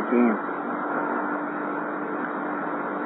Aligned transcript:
الرجيم. 0.00 0.36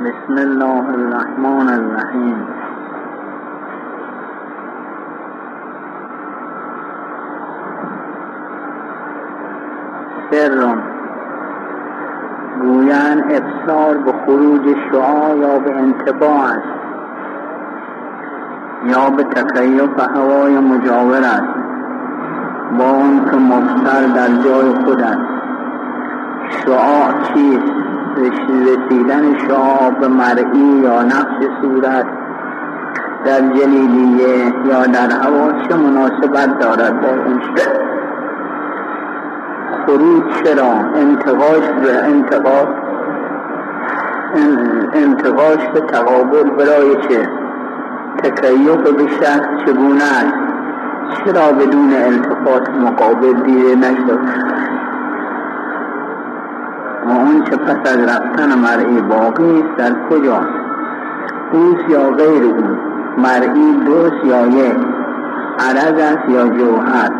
بسم 0.04 0.37
الله 0.39 0.85
الرحمن 0.95 1.69
الرحيم. 1.69 2.39
سر. 10.30 10.75
گویان 12.62 13.18
ابصار 13.31 13.96
به 13.99 14.13
خروج 14.26 14.76
شعا 14.90 15.35
یا 15.35 15.58
به 15.58 15.76
انتباع 15.76 16.45
است. 16.45 16.75
یا 18.85 19.11
به 19.11 19.25
تکیف 19.25 19.99
هوای 20.17 20.58
مجاور 20.58 21.25
است. 21.25 21.54
با 22.79 22.85
اون 22.85 23.25
که 23.31 23.36
مبصر 23.36 24.07
در 24.07 24.43
جای 24.43 24.85
خود 24.85 25.03
است. 25.03 25.33
شعاع 26.67 27.13
چیست 27.35 27.75
رسیدن 28.17 29.39
شعاع 29.49 29.91
به 30.00 30.09
مرئی 30.09 30.81
یا 30.82 31.03
نقش 31.03 31.36
صورت 31.63 32.06
در 33.25 33.41
جلیلیه 33.41 34.53
یا 34.64 34.86
در 34.86 35.11
هوا 35.11 35.53
چه 35.69 35.77
مناسبت 35.77 36.58
دارد 36.58 37.00
با 37.00 37.08
اون؟ 37.08 37.41
خروج 39.86 40.22
چرا؟ 40.45 40.72
انتقاش 40.95 41.69
به 41.83 42.05
انتقاش؟ 42.05 42.69
انتقاش 44.92 45.69
به 45.75 45.81
تقابل 45.81 46.50
برای 46.50 46.97
چه؟ 47.08 47.28
تکیف 48.22 48.77
به 48.77 49.06
شخص 49.20 49.47
چگونه 49.67 50.05
است؟ 50.05 50.34
چرا 51.25 51.53
بدون 51.53 51.92
التفات 51.92 52.70
مقابل 52.70 53.33
دیده 53.33 53.75
نشد؟ 53.75 54.20
و 57.06 57.10
اون 57.10 57.44
چه 57.44 57.56
پس 57.56 57.92
از 57.92 57.98
رفتن 57.98 58.58
مرئی 58.58 59.00
باقی 59.00 59.62
است 59.62 59.77
در 59.77 59.92
کجاست 60.10 60.64
اوست 61.52 61.88
یا 61.88 62.10
غیر 62.10 62.44
او. 62.44 62.77
مرئی 63.19 63.77
دوست 63.86 64.24
یا 64.24 64.47
یک 64.47 64.77
عرض 65.58 65.98
است 65.98 66.28
یا 66.28 66.48
جوهر؟ 66.48 67.10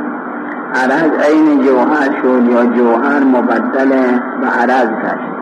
عرض 0.75 1.11
عین 1.29 1.63
جوهر 1.63 2.23
شد 2.23 2.43
یا 2.51 2.67
جوهر 2.67 3.25
مبدل 3.25 3.89
به 4.41 4.47
عرض 4.47 4.89
گشت 4.89 5.35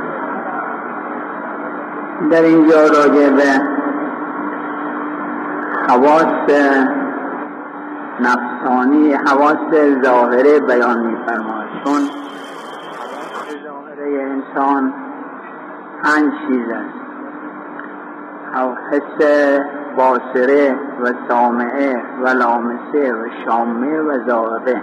در 2.31 2.43
اینجا 2.43 2.87
راجع 2.87 3.31
به 3.31 3.63
حواس 5.89 6.51
نفسانی 8.21 9.13
حواس 9.13 9.57
ظاهره 10.05 10.61
بیان 10.61 10.99
میفرماید. 11.07 11.69
چون 11.85 12.01
حواس 12.01 12.12
انسان 14.21 14.93
پنج 16.03 16.33
چیز 16.47 16.69
است. 16.69 17.03
حس 18.91 19.27
باصره 19.97 20.75
و 21.01 21.13
سامعه 21.29 22.03
و 22.23 22.29
لامسه 22.29 23.15
و 23.15 23.27
شامه 23.45 24.01
و 24.01 24.27
ذائقه. 24.29 24.83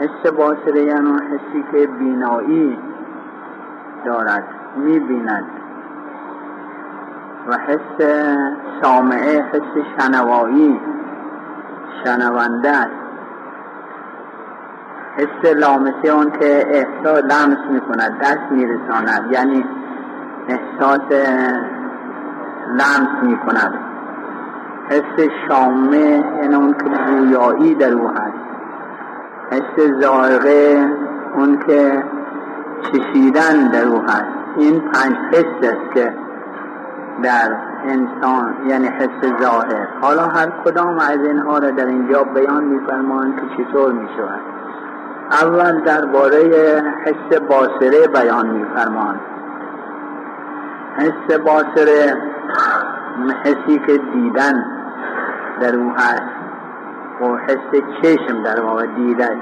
حس 0.00 0.32
باصره 0.32 0.82
یعنی 0.82 1.12
حسی 1.12 1.64
که 1.72 1.86
بینایی 1.86 2.78
دارد 4.04 4.44
می‌بیند. 4.76 5.44
و 7.48 7.56
حس 7.56 8.06
سامعه 8.82 9.42
حس 9.42 9.84
شنوایی 9.98 10.80
شنونده 12.04 12.70
است. 12.70 13.05
حس 15.16 15.54
لامسه 15.54 16.08
اون 16.08 16.30
که 16.30 16.66
احساس 16.70 17.24
لمس 17.24 17.58
می‌کند 17.70 18.18
دست 18.20 18.50
میرساند. 18.50 19.32
یعنی 19.32 19.64
احساس 20.48 21.12
لمس 22.68 23.22
می‌کند. 23.22 23.74
حس 24.88 25.28
شامه 25.48 26.24
یعنی 26.42 26.54
اون 26.54 26.72
که 26.72 26.84
بویایی 26.84 27.74
در 27.74 27.92
او 27.92 28.08
هست. 28.08 28.46
حس 29.50 30.00
زائقه 30.00 30.88
اون 31.36 31.58
که 31.66 32.04
چشیدن 32.82 33.68
در 33.72 33.84
او 33.84 34.02
هست. 34.02 34.36
این 34.56 34.80
پنج 34.80 35.16
حس 35.32 35.68
است 35.68 35.94
که 35.94 36.14
در 37.22 37.56
انسان 37.84 38.54
یعنی 38.68 38.86
حس 38.86 39.42
ظاهر. 39.42 39.88
حالا 40.00 40.22
هر 40.22 40.52
کدام 40.64 40.98
از 40.98 41.18
اینها 41.24 41.58
را 41.58 41.70
در 41.70 41.86
اینجا 41.86 42.22
بیان 42.22 42.64
میفرمایند 42.64 43.34
که 43.36 43.64
چطور 43.64 43.92
می‌شود. 43.92 44.40
اول 45.30 45.80
درباره 45.80 46.40
حس 47.04 47.38
باصره 47.38 48.06
بیان 48.14 48.46
میفرمایند 48.46 49.20
حس 50.96 51.36
باصره 51.38 52.16
حسی 53.44 53.78
که 53.86 53.98
دیدن 54.14 54.64
در 55.60 55.76
او 55.76 55.92
هست 55.92 56.22
و 57.20 57.36
حس 57.36 57.82
چشم 58.02 58.42
در 58.42 58.60
واقع 58.60 58.86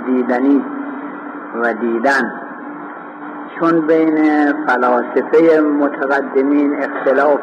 دیدنی 0.06 0.64
و 1.62 1.74
دیدن. 1.74 2.32
چون 3.60 3.86
بین 3.86 4.16
فلاسفه 4.66 5.60
متقدمین 5.60 6.76
اختلاف 6.82 7.40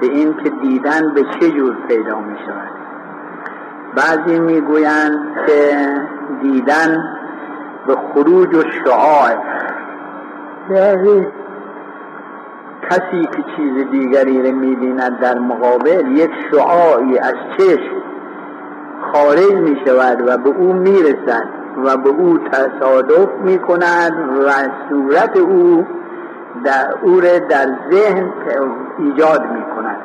به 0.00 0.06
این 0.06 0.34
که 0.34 0.50
دیدن 0.50 1.14
به 1.14 1.22
چه 1.22 1.50
جور 1.50 1.76
پیدا 1.88 2.20
می 2.20 2.36
شود 2.46 2.70
بعضی 3.94 4.38
می 4.38 4.60
گویند 4.60 5.18
که 5.46 5.86
دیدن 6.42 7.17
به 7.88 7.96
خروج 8.14 8.54
و 8.54 8.62
شعاع. 8.62 9.30
یعنی 10.70 11.26
کسی 12.90 13.22
که 13.22 13.44
چیز 13.56 13.90
دیگری 13.90 14.42
رو 14.42 14.56
می 14.56 14.76
بیند 14.76 15.20
در 15.20 15.38
مقابل 15.38 16.16
یک 16.16 16.30
شعاعی 16.50 17.18
از 17.18 17.34
چشم 17.58 18.02
خارج 19.12 19.52
می 19.52 19.80
شود 19.86 20.28
و 20.28 20.38
به 20.38 20.48
او 20.48 20.72
می 20.72 21.02
رسد 21.02 21.48
و 21.84 21.96
به 21.96 22.08
او 22.08 22.38
تصادف 22.38 23.28
می 23.40 23.58
کند 23.58 24.12
و 24.46 24.50
صورت 24.88 25.36
او 25.36 25.86
در 26.64 26.94
او 27.02 27.20
در 27.20 27.66
ذهن 27.92 28.32
ایجاد 28.98 29.42
می 29.42 29.62
کند 29.76 29.98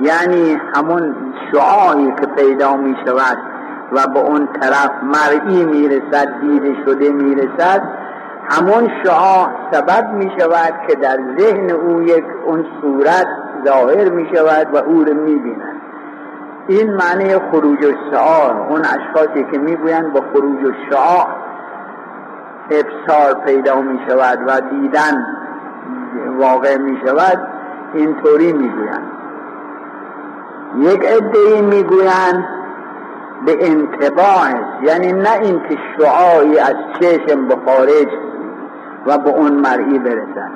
یعنی 0.00 0.60
همون 0.74 1.14
شعاعی 1.52 2.12
که 2.20 2.26
پیدا 2.26 2.76
می 2.76 2.96
شود 3.06 3.53
و 3.92 4.06
به 4.14 4.20
اون 4.20 4.48
طرف 4.60 4.90
مرئی 5.02 5.64
می 5.64 5.88
رسد 5.88 6.40
دیده 6.40 6.74
شده 6.84 7.12
می 7.12 7.34
رسد 7.34 7.82
همون 8.50 8.90
شعاع 9.04 9.48
سبب 9.72 10.12
می 10.12 10.32
شود 10.38 10.74
که 10.88 10.94
در 10.94 11.18
ذهن 11.38 11.70
او 11.70 12.02
یک 12.02 12.24
اون 12.44 12.66
صورت 12.80 13.26
ظاهر 13.64 14.08
می 14.08 14.28
شود 14.34 14.74
و 14.74 14.76
او 14.76 15.04
رو 15.04 15.14
می 15.14 15.34
بیند 15.34 15.80
این 16.66 16.94
معنی 16.94 17.38
خروج 17.38 17.84
الشعار. 17.84 18.66
اون 18.68 18.80
اشخاصی 18.80 19.46
که 19.52 19.58
می‌گویند 19.58 20.12
با 20.12 20.20
خروج 20.32 20.64
الشعار 20.64 21.26
ابصار 22.70 23.34
پیدا 23.46 23.80
می 23.80 24.00
شود 24.08 24.38
و 24.46 24.60
دیدن 24.60 25.26
واقع 26.38 26.76
می 26.76 26.98
شود 27.06 27.48
اینطوری 27.94 28.52
می‌گویند. 28.52 29.10
یک 30.76 31.04
عده 31.04 31.60
می‌گویند 31.62 32.44
به 33.46 33.66
انتباع 33.66 34.48
یعنی 34.82 35.12
نه 35.12 35.32
اینکه 35.32 35.78
شعاعی 35.98 36.58
از 36.58 36.74
چشم 37.00 37.48
به 37.48 37.56
خارج 37.66 38.08
و 39.06 39.18
به 39.18 39.30
اون 39.30 39.52
مرئی 39.52 39.98
برسد 39.98 40.50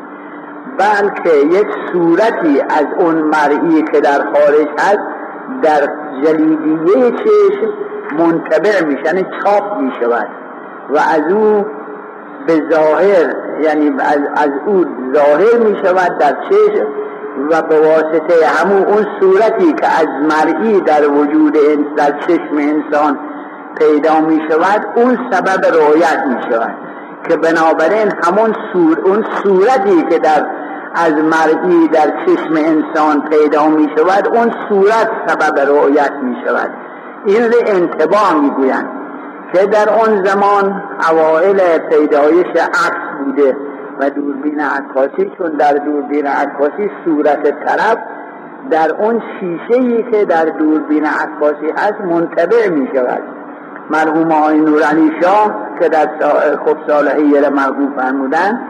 بلکه 0.79 1.37
یک 1.37 1.67
صورتی 1.93 2.61
از 2.61 2.87
اون 2.99 3.15
مرئی 3.15 3.83
که 3.83 4.01
در 4.01 4.19
خارج 4.19 4.69
هست 4.79 5.19
در 5.63 5.89
جلیدیه 6.25 7.11
چشم 7.11 7.73
منتبع 8.19 8.71
یعنی 9.05 9.27
چاپ 9.43 9.79
می‌شود 9.81 10.29
و 10.91 10.99
از 10.99 11.33
او 11.33 11.67
به 12.47 12.63
ظاهر 12.71 13.35
یعنی 13.61 13.91
از, 13.99 14.21
از 14.37 14.51
او 14.67 14.85
ظاهر 15.15 15.59
می 15.59 15.77
شود 15.85 16.19
در 16.19 16.37
چشم 16.51 16.87
و 17.51 17.63
به 17.63 17.81
واسطه 17.81 18.47
همون 18.47 18.83
اون 18.83 19.07
صورتی 19.21 19.73
که 19.73 19.87
از 19.87 20.07
مرئی 20.23 20.81
در 20.81 21.09
وجود 21.09 21.53
در 21.97 22.21
چشم 22.21 22.57
انسان 22.59 23.19
پیدا 23.79 24.21
می 24.21 24.41
شود 24.51 24.87
اون 24.97 25.19
سبب 25.31 25.67
رؤیت 25.67 26.25
می 26.27 26.53
شود. 26.53 26.75
که 27.29 27.37
بنابراین 27.37 28.13
همون 28.25 28.57
صور 28.73 29.01
اون 29.01 29.25
صورتی 29.43 30.03
که 30.11 30.19
در 30.19 30.47
از 30.95 31.13
مرئی 31.13 31.89
در 31.89 32.13
چشم 32.27 32.55
انسان 32.57 33.23
پیدا 33.23 33.69
می 33.69 33.91
شود 33.97 34.29
اون 34.37 34.53
صورت 34.69 35.11
سبب 35.27 35.59
رؤیت 35.59 36.13
می 36.23 36.37
شود. 36.47 36.71
این 37.25 37.43
رو 37.43 37.59
انتباه 37.67 38.41
می 38.41 38.51
گویند 38.51 38.89
که 39.53 39.67
در 39.67 39.89
آن 39.89 40.25
زمان 40.25 40.83
اوائل 41.11 41.79
پیدایش 41.79 42.47
عکس 42.57 43.25
بوده. 43.25 43.57
و 44.01 44.11
دوربین 44.11 44.61
عکاسی 44.61 45.33
چون 45.39 45.51
در 45.51 45.73
دوربین 45.73 46.27
عکاسی 46.27 46.91
صورت 47.05 47.43
طرف 47.43 47.99
در 48.71 48.93
اون 48.99 49.23
شیشه 49.41 49.81
ای 49.81 50.03
که 50.03 50.25
در 50.25 50.45
دوربین 50.45 51.07
عکاسی 51.07 51.71
هست 51.77 52.01
منتبع 52.01 52.69
می 52.69 52.89
شود 52.95 53.23
مرحوم 53.91 54.33
آقای 54.33 54.61
نورعلی 54.61 55.13
شاه 55.23 55.69
که 55.81 55.89
در 55.89 56.09
خب 56.67 56.77
صالحی 56.87 57.49
مرحوم 57.49 57.95
فرمودن 57.97 58.61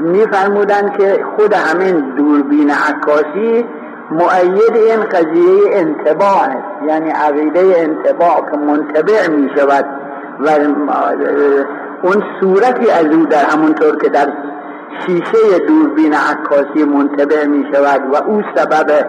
میفرمودن 0.00 0.92
که 0.98 1.24
خود 1.36 1.52
همین 1.52 2.14
دوربین 2.16 2.70
عکاسی 2.70 3.64
معید 4.10 4.76
این 4.76 5.00
قضیه 5.00 5.60
انتباع 5.72 6.42
است. 6.42 6.88
یعنی 6.88 7.10
عقیده 7.10 7.74
انتباع 7.76 8.50
که 8.50 8.56
منتبع 8.56 9.28
می 9.28 9.50
شود 9.56 9.84
و 10.40 10.48
اون 12.02 12.24
صورتی 12.40 12.90
از 12.90 13.06
او 13.06 13.26
در 13.26 13.44
همونطور 13.44 13.96
که 13.96 14.08
در 14.08 14.28
شیشه 15.06 15.58
دوربین 15.68 16.14
عکاسی 16.14 16.84
منتبع 16.84 17.46
می 17.46 17.66
شود 17.72 18.00
و 18.12 18.16
او 18.16 18.42
سبب 18.56 19.06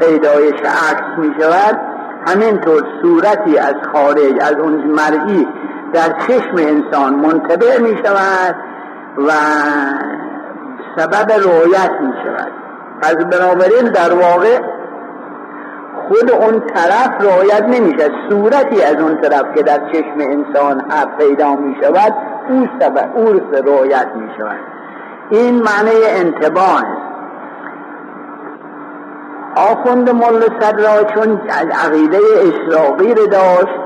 پیدایش 0.00 0.60
عکس 0.60 1.18
می 1.18 1.34
شود 1.40 1.80
همینطور 2.26 2.82
صورتی 3.02 3.58
از 3.58 3.74
خارج 3.92 4.34
از 4.40 4.52
اون 4.52 4.74
مرئی 4.74 5.48
در 5.92 6.08
چشم 6.26 6.54
انسان 6.58 7.14
منتبع 7.14 7.78
می 7.78 7.98
شود 8.04 8.56
و 9.18 9.30
سبب 10.96 11.32
رویت 11.32 11.90
می 12.00 12.12
شود 12.24 12.52
پس 13.02 13.14
بنابراین 13.14 13.88
در 13.92 14.12
واقع 14.14 14.60
خود 16.08 16.30
اون 16.30 16.60
طرف 16.60 17.10
رعایت 17.20 17.62
نمیشه 17.62 18.10
صورتی 18.28 18.82
از 18.82 18.96
اون 19.00 19.20
طرف 19.20 19.44
که 19.54 19.62
در 19.62 19.80
چشم 19.92 20.18
انسان 20.18 20.82
پیدا 21.18 21.54
می 21.54 21.76
شود 21.82 22.14
او 22.48 22.66
سبب 22.80 23.10
او 23.14 23.40
رعایت 23.52 24.06
می 24.14 24.30
شود 24.38 24.58
این 25.30 25.54
معنی 25.54 26.04
انتباه 26.06 26.84
آخوند 29.56 30.10
مل 30.10 30.42
صدرا 30.60 31.04
چون 31.04 31.40
عقیده 31.84 32.18
اشراقی 32.38 33.14
رو 33.14 33.26
داشت 33.26 33.78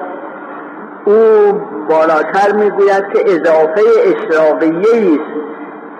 او 1.05 1.53
بالاتر 1.89 2.53
می‌گوید 2.53 3.05
که 3.13 3.25
اضافه 3.27 3.83
اشراقیه 4.05 5.13
است 5.13 5.37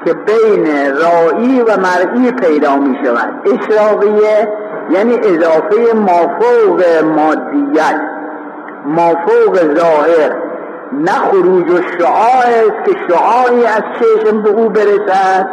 که 0.05 0.15
بین 0.15 0.67
رایی 0.97 1.61
و 1.61 1.77
مرئی 1.77 2.33
پیدا 2.33 2.77
می 2.77 2.99
شود 3.05 3.49
اشراقیه 3.55 4.49
یعنی 4.91 5.19
اضافه 5.19 5.95
مافوق 5.95 6.85
مادیت 7.05 8.01
مافوق 8.87 9.75
ظاهر 9.79 10.37
نه 10.93 11.13
خروج 11.13 11.71
و 11.71 11.83
شعاع 11.99 12.47
است 12.47 12.85
که 12.85 12.93
شعاعی 13.09 13.67
از 13.67 13.83
چشم 13.99 14.43
به 14.43 14.51
او 14.51 14.69
برسد. 14.69 15.49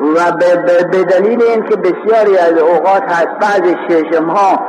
و 0.00 0.32
به 0.92 1.04
دلیل 1.04 1.42
اینکه 1.42 1.76
بسیاری 1.76 2.38
از 2.38 2.58
اوقات 2.58 3.02
هست 3.02 3.28
بعض 3.40 3.74
چشم 3.88 4.24
ها 4.24 4.66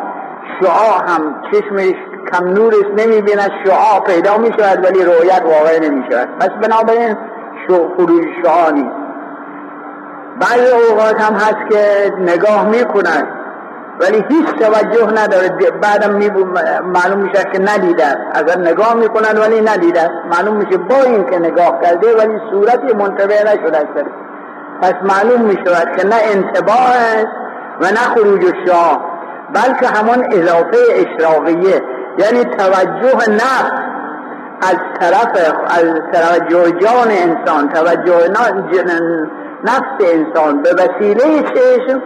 شعاع 0.61 1.03
هم 1.07 1.41
چشمش 1.51 1.95
کم 2.33 2.47
نور 2.47 2.73
است 2.73 3.05
نمی 3.05 3.21
بیند 3.21 3.51
شعاع 3.65 3.99
پیدا 4.05 4.37
می 4.37 4.51
شود 4.59 4.85
ولی 4.85 5.03
رویت 5.03 5.41
واقع 5.45 5.79
نمی 5.89 6.03
شود 6.11 6.29
پس 6.39 6.49
بنابراین 6.49 7.17
خروج 7.67 8.25
شعاع 8.43 8.71
نیست. 8.71 8.95
بعض 10.39 10.73
اوقات 10.89 11.21
هم 11.21 11.33
هست 11.33 11.71
که 11.71 12.13
نگاه 12.19 12.69
می 12.69 12.83
ولی 13.99 14.25
هیچ 14.29 14.45
توجه 14.45 15.11
نداره. 15.23 15.49
بعدم 15.81 16.11
معلوم 16.83 17.19
میشه 17.19 17.43
که 17.53 17.59
ندیده 17.59 18.17
اگر 18.33 18.57
نگاه 18.57 18.93
می‌کنن 18.93 19.37
ولی 19.37 19.61
ندیده 19.61 20.09
معلوم 20.31 20.55
میشه 20.55 20.77
با 20.77 20.95
این 20.95 21.29
که 21.29 21.39
نگاه 21.39 21.81
کرده 21.81 22.17
ولی 22.17 22.39
صورتی 22.51 22.93
منتبه 22.93 23.35
نشده 23.35 23.77
است. 23.77 24.05
پس 24.81 24.93
معلوم 25.03 25.41
می‌شود 25.41 25.97
که 25.97 26.07
نه 26.07 26.15
انتباه 26.23 26.89
است 26.89 27.27
و 27.81 27.85
نه 27.85 28.15
خروج 28.15 28.41
شاه 28.67 29.19
بلکه 29.53 29.87
همون 29.87 30.25
اضافه 30.31 30.77
اشراقیه. 30.95 31.83
یعنی 32.17 32.43
توجه 32.43 33.29
نفس 33.29 33.71
از 34.61 34.77
طرف 34.99 35.53
از 35.67 35.85
توجه 36.13 36.71
جان 36.71 37.07
انسان 37.11 37.69
توجه 37.69 38.29
نفس 39.63 40.13
انسان 40.13 40.61
به 40.61 40.69
وسیله 40.73 41.43
چشم 41.43 42.01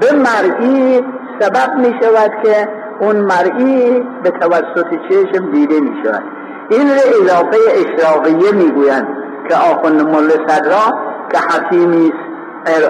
به 0.00 0.12
مرئی 0.12 1.04
سبب 1.40 1.74
می 1.76 1.94
شود 2.02 2.32
که 2.42 2.68
اون 3.00 3.16
مرئی 3.16 4.06
به 4.22 4.30
توسط 4.30 4.86
چشم 5.08 5.50
دیده 5.52 5.80
می 5.80 5.96
شود 6.04 6.22
این 6.70 6.88
رو 6.88 7.22
اضافه 7.22 7.58
اشراقیه 7.74 8.52
می 8.52 8.70
گویند 8.70 9.08
که 9.48 9.54
آخوند 9.56 10.02
مل 10.02 10.30
صدرا 10.48 10.98
که 11.32 11.38
حکیمی 11.38 12.12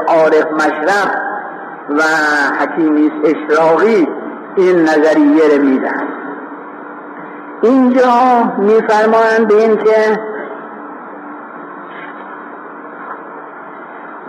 عارف 0.09 0.53
مشرف 0.53 1.15
و 1.91 2.03
حکیمی 2.61 3.13
اشراقی 3.25 4.09
این 4.57 4.81
نظریه 4.83 5.57
رو 5.57 5.63
می 5.65 5.79
دهند 5.79 6.09
اینجا 7.63 8.13
میفرمایند 8.59 9.49
به 9.49 9.55
این 9.55 9.77
که 9.77 10.21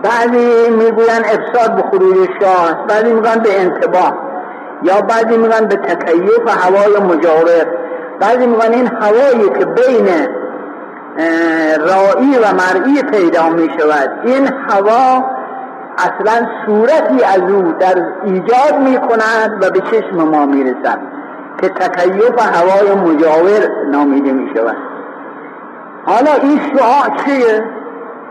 بعضی 0.03 0.69
می‌گوین 0.69 1.23
افساد 1.25 1.75
به 1.75 1.81
خروج 1.81 2.29
شاه 2.41 2.87
بعضی 2.87 3.13
میگن 3.13 3.39
به 3.39 3.61
انتباه 3.61 4.29
یا 4.83 5.01
بعضی 5.01 5.37
میگن 5.37 5.65
به 5.65 5.75
تکیف 5.75 6.47
هوای 6.47 6.99
مجاور. 7.03 7.65
بعضی 8.19 8.47
میگن 8.47 8.73
این 8.73 8.87
هوایی 8.87 9.49
که 9.59 9.65
بین 9.65 10.07
رایی 11.79 12.37
و 12.37 12.53
مرئی 12.53 13.03
پیدا 13.03 13.49
می 13.49 13.69
شود 13.79 14.09
این 14.23 14.49
هوا 14.69 15.25
اصلا 15.97 16.47
صورتی 16.65 17.23
از 17.23 17.51
او 17.51 17.73
در 17.79 18.05
ایجاد 18.23 18.79
می 18.83 18.97
کند 18.97 19.57
و 19.61 19.69
به 19.69 19.79
چشم 19.79 20.15
ما 20.15 20.45
می 20.45 20.63
رسد 20.63 20.99
که 21.61 21.69
تکیف 21.69 22.39
هوای 22.39 22.95
مجاور 22.95 23.69
نامیده 23.91 24.31
می 24.31 24.51
شود 24.55 24.77
حالا 26.05 26.33
این 26.41 26.59
شعاع 26.59 27.17
چیه؟ 27.25 27.63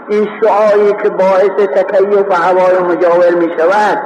این 0.09 0.29
شعایی 0.43 0.93
که 1.03 1.09
باعث 1.09 1.69
تکیف 1.75 2.33
هوای 2.33 2.79
مجاور 2.79 3.35
می 3.35 3.49
شود 3.59 3.99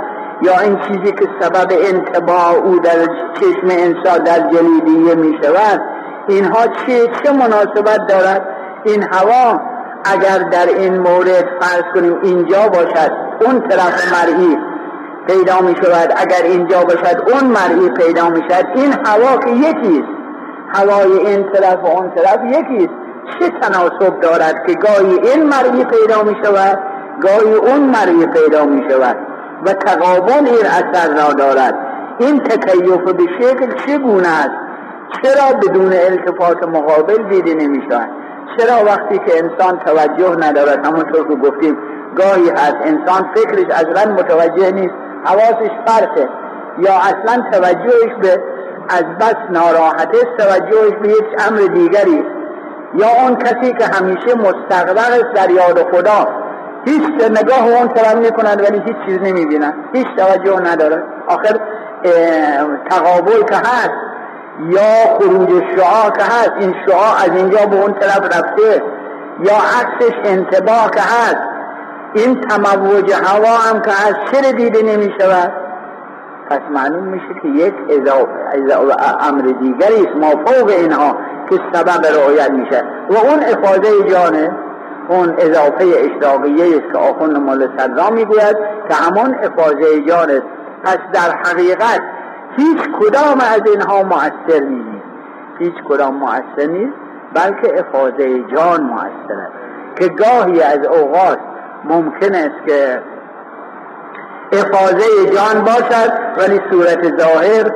یا 0.42 0.58
این 0.60 0.78
چیزی 0.78 1.12
که 1.12 1.28
سبب 1.40 1.72
انتباع 1.72 2.54
او 2.64 2.78
در 2.78 3.06
چشم 3.40 3.66
انسان 3.68 4.24
در 4.24 4.40
جلیدیه 4.50 5.14
می 5.14 5.38
شود 5.42 5.80
اینها 6.28 6.66
چه 6.66 7.06
چه 7.06 7.32
مناسبت 7.32 8.06
دارد؟ 8.08 8.48
این 8.84 9.02
هوا 9.12 9.60
اگر 10.04 10.38
در 10.38 10.66
این 10.66 10.98
مورد 10.98 11.48
فرض 11.60 11.82
کنیم 11.94 12.18
اینجا 12.22 12.68
باشد 12.68 13.12
اون 13.40 13.60
طرف 13.60 14.12
مرئی 14.12 14.58
پیدا 15.26 15.60
می 15.60 15.74
شود 15.82 16.12
اگر 16.16 16.42
اینجا 16.44 16.84
باشد 16.84 17.30
اون 17.32 17.50
مرئی 17.50 17.90
پیدا 17.90 18.28
می 18.28 18.42
شود 18.50 18.66
این 18.74 18.92
هوا 19.06 19.36
که 19.36 19.50
یکیست 19.50 20.08
هوای 20.68 21.26
این 21.26 21.52
طرف 21.52 21.84
و 21.84 21.86
اون 21.86 22.10
طرف 22.10 22.40
یکیست. 22.44 23.01
چه 23.38 23.48
تناسب 23.48 24.20
دارد 24.20 24.66
که 24.66 24.74
گاهی 24.74 25.18
این 25.28 25.42
مرئی 25.42 25.84
پیدا 25.84 26.22
می 26.22 26.36
شود 26.44 26.78
گاهی 27.20 27.54
اون 27.54 27.80
مرئی 27.80 28.26
پیدا 28.26 28.64
می 28.64 28.90
شود 28.90 29.16
و 29.66 29.72
تقابل 29.72 30.46
این 30.46 30.66
اثر 30.66 31.14
را 31.14 31.32
دارد. 31.32 31.74
این 32.18 32.38
تکیف 32.38 33.12
به 33.12 33.24
شکل 33.40 33.72
چگونه 33.86 34.28
است؟ 34.28 34.56
چرا 35.22 35.58
بدون 35.58 35.92
التفات 35.92 36.68
مقابل 36.68 37.22
دیده 37.28 37.54
نمی 37.54 37.82
شود 37.90 38.08
چرا 38.56 38.84
وقتی 38.86 39.18
که 39.18 39.38
انسان 39.38 39.78
توجه 39.78 40.36
ندارد؟ 40.48 40.86
همونطور 40.86 41.28
که 41.28 41.34
گفتیم 41.34 41.76
گاهی 42.16 42.50
هست 42.50 42.76
انسان 42.84 43.30
فکرش 43.34 43.66
اصلا 43.70 44.12
متوجه 44.12 44.70
نیست 44.70 44.94
حواسش 45.24 45.70
فرقه. 45.86 46.28
یا 46.78 46.92
اصلا 46.94 47.42
توجهش 47.52 48.12
به 48.22 48.42
از 48.88 49.04
بس 49.20 49.36
ناراحته 49.50 50.18
توجهش 50.38 50.92
به 51.02 51.08
یک 51.08 51.26
امر 51.48 51.58
دیگری. 51.58 52.24
یا 52.94 53.06
اون 53.22 53.36
کسی 53.36 53.72
که 53.72 53.84
همیشه 53.84 54.34
مستقبل 54.34 54.98
است 54.98 55.32
در 55.34 55.50
یاد 55.50 55.92
خدا 55.92 56.28
هیچ 56.84 57.02
نگاه 57.30 57.66
اون 57.78 57.88
طرف 57.88 58.14
می‌کنند 58.14 58.62
ولی 58.62 58.82
هیچ 58.86 58.96
چیز 59.06 59.18
نمی‌بینند. 59.18 59.74
هیچ 59.92 60.06
توجه 60.16 60.60
نداره. 60.60 61.02
آخر 61.26 61.56
تقابل 62.90 63.42
که 63.48 63.56
هست 63.56 63.92
یا 64.68 65.18
خروج 65.18 65.48
شعا 65.76 66.10
که 66.10 66.22
هست 66.22 66.52
این 66.60 66.74
شعا 66.86 67.14
از 67.24 67.36
اینجا 67.36 67.66
به 67.66 67.82
اون 67.82 67.94
طرف 67.94 68.24
رفته 68.24 68.82
یا 69.40 69.54
عکسش 69.54 70.14
انتباه 70.24 70.90
که 70.90 71.00
هست 71.00 71.36
این 72.14 72.40
تموج 72.40 73.12
هوا 73.12 73.56
هم 73.56 73.80
که 73.82 73.90
از 73.90 74.14
چرا 74.32 74.52
دیده 74.52 74.82
نمی 74.82 75.14
شود 75.20 75.52
پس 76.50 76.60
معلوم 76.70 77.04
میشه 77.04 77.34
که 77.42 77.48
یک 77.48 77.74
اضافه 77.88 78.32
امر 79.20 79.42
دیگری 79.42 80.06
است. 80.06 80.16
ما 80.16 80.30
فوق 80.30 80.68
اینها. 80.68 81.16
که 81.52 81.78
سبب 81.78 82.06
رعایت 82.06 82.50
میشه. 82.50 82.84
و 83.10 83.16
اون 83.16 83.42
افاده 83.42 84.10
جانه 84.10 84.50
اون 85.08 85.34
اضافه 85.38 85.84
اشتاقیه 85.84 86.64
است 86.64 86.92
که 86.92 86.98
آخوند 86.98 87.36
مال 87.36 87.68
صدرا 87.78 88.10
می‌گوید 88.10 88.56
که 88.88 88.94
همون 88.94 89.36
افاده 89.42 90.00
جان. 90.00 90.30
است 90.30 90.46
پس 90.84 90.98
در 91.12 91.36
حقیقت 91.44 92.02
هیچ 92.56 92.78
کدام 93.00 93.40
از 93.54 93.62
اینها 93.72 94.02
مؤثر 94.02 94.64
نیست. 94.64 95.04
هیچ 95.58 95.74
کدام 95.88 96.14
مؤثر 96.14 96.66
نیست 96.66 96.96
بلکه 97.34 97.80
افاده 97.80 98.44
جان 98.56 98.82
مؤثر 98.82 99.40
است. 99.40 99.52
که 99.96 100.08
گاهی 100.08 100.62
از 100.62 100.86
اوقات 100.86 101.38
ممکن 101.84 102.34
است 102.34 102.66
که 102.66 103.02
افاظه 104.52 105.04
جان 105.34 105.64
باشد 105.64 106.12
ولی 106.38 106.60
صورت 106.70 107.20
ظاهر 107.20 107.72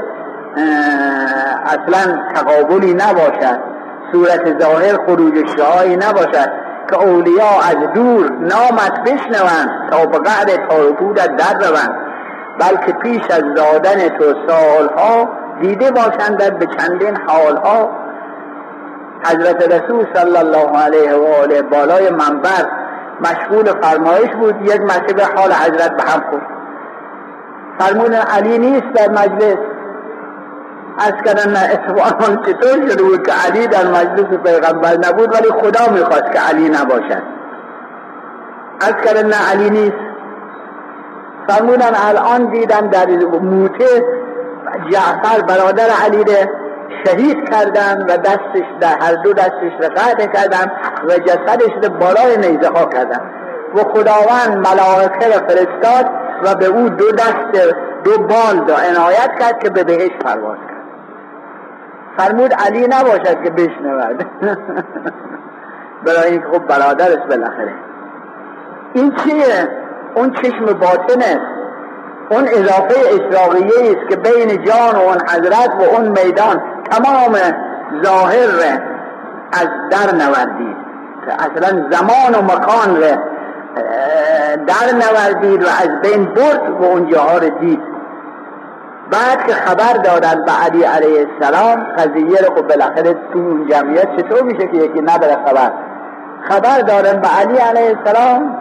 اصلا 1.64 2.18
تقابلی 2.34 2.94
نباشد. 2.94 3.60
صورت 4.12 4.62
ظاهر 4.62 4.96
خروج 5.06 5.34
شعایی 5.56 5.96
نباشد 5.96 6.50
که 6.90 6.96
اولیا 6.96 7.50
از 7.68 7.92
دور 7.94 8.30
نامت 8.30 9.00
بشنوند 9.04 9.90
تا 9.90 10.06
به 10.06 10.18
قعر 10.18 10.66
تارکودت 10.68 11.36
در 11.36 11.68
روند. 11.68 11.94
بلکه 12.58 12.92
پیش 12.92 13.22
از 13.30 13.42
دادن 13.56 14.08
تو 14.08 14.34
سالها 14.48 15.28
دیده 15.60 15.90
باشندت 15.90 16.50
به 16.50 16.66
چندین 16.66 17.16
حالها. 17.26 17.90
حضرت 19.24 19.72
رسول 19.72 20.06
صلی 20.14 20.36
الله 20.36 20.78
علیه 20.78 21.14
و 21.14 21.42
آله 21.42 21.62
بالای 21.62 22.10
منبر 22.10 22.66
مشغول 23.20 23.80
فرمایش 23.80 24.30
بود 24.30 24.62
یک 24.62 24.80
مرتبه 24.80 25.24
حال 25.24 25.52
حضرت 25.52 25.96
به 25.96 26.02
هم 26.02 26.24
خورد. 26.30 26.46
فرمودن 27.78 28.20
علی 28.20 28.58
نیست 28.58 28.92
در 28.94 29.08
مجلس. 29.08 29.56
از 30.98 31.12
کردن 31.24 31.56
اتفاقا 31.56 32.36
چطور 32.36 32.90
شده 32.90 33.02
بود 33.02 33.26
که 33.26 33.32
علی 33.32 33.66
در 33.66 33.86
مجلس 33.86 34.38
پیغمبر 34.44 34.96
نبود 34.96 35.34
ولی 35.34 35.48
خدا 35.48 35.92
می‌خواست 35.92 36.32
که 36.32 36.40
علی 36.40 36.68
نباشد؟ 36.68 37.22
از 38.80 38.94
کردن 39.04 39.26
نه 39.26 39.50
علی 39.52 39.70
نیست. 39.70 40.06
فرمودن 41.48 41.92
الان 42.08 42.50
دیدن 42.50 42.86
در 42.86 43.06
موته 43.42 44.04
جعفر 44.90 45.40
برادر 45.48 45.88
علی 46.04 46.24
ده 46.24 46.50
شهید 47.04 47.50
کردن 47.50 48.06
و 48.08 48.16
دستش 48.16 48.66
در 48.80 48.98
هر 49.00 49.14
دو 49.14 49.32
دستش 49.32 49.72
رقعت 49.80 50.32
کردن 50.32 50.72
و 51.08 51.18
جسدش 51.18 51.72
رو 51.82 51.88
بالای 51.88 52.36
نیزه 52.36 52.68
ها 52.68 52.84
کردن 52.84 53.20
و 53.74 53.78
خداوند 53.78 54.66
ملائکه 54.68 55.28
را 55.28 55.46
فرستاد 55.48 56.06
و 56.42 56.54
به 56.54 56.66
او 56.66 56.88
دو 56.88 57.12
دست 57.12 57.74
دو 58.04 58.18
بال 58.18 58.64
دا 58.66 58.76
عنایت 58.76 59.38
کرد 59.40 59.58
که 59.62 59.70
به 59.70 59.84
بهش 59.84 60.10
پرواز 60.24 60.58
فرمود 62.16 62.54
علی 62.54 62.86
نباشد 62.86 63.42
که 63.42 63.50
بشنود. 63.50 64.26
برای 66.04 66.30
اینکه 66.30 66.46
خب 66.46 66.66
برادرش 66.66 67.18
بالاخره. 67.30 67.74
این 68.94 69.12
چیه؟ 69.16 69.68
اون 70.14 70.32
چشم 70.32 70.64
باطن 70.64 71.20
است 71.20 71.56
اون 72.30 72.48
اضافه 72.48 72.94
اشراقیه 73.14 73.96
است 73.96 74.08
که 74.08 74.16
بین 74.16 74.64
جان 74.64 74.94
و 74.94 74.98
اون 74.98 75.18
حضرت 75.28 75.70
و 75.78 75.94
اون 75.94 76.08
میدان 76.08 76.62
تمام 76.90 77.36
ظاهر 78.04 78.80
از 79.52 79.68
در 79.90 80.14
نوردید. 80.14 80.76
اصلا 81.38 81.90
زمان 81.90 82.34
و 82.34 82.42
مکان 82.42 82.96
ره 82.96 83.18
در 84.66 84.92
نوردید 84.92 85.62
و 85.64 85.66
از 85.66 86.00
بین 86.02 86.24
برد 86.24 86.70
و 86.80 86.84
اون 86.84 87.12
جاها 87.12 87.38
رو 87.38 87.48
دید. 87.48 87.95
بعد 89.10 89.46
که 89.46 89.52
خبر 89.52 89.92
دادن 89.92 90.44
به 90.44 90.52
علی 90.52 90.82
علیه 90.82 91.26
السلام 91.28 91.86
قضیه 91.98 92.38
رو 92.38 92.54
خب 92.54 92.68
بالاخره 92.68 93.14
تو 93.32 93.38
اون 93.38 93.68
جمعیت 93.70 94.16
چطور 94.16 94.42
میشه 94.42 94.66
که 94.66 94.76
یکی 94.76 95.00
نداره 95.00 95.36
خبر؟ 95.46 95.72
خبر 96.48 96.78
دادن 96.78 97.20
به 97.20 97.28
علی 97.28 97.56
علیه 97.58 97.96
السلام 97.98 98.56